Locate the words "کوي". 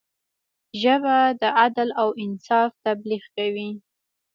3.37-3.69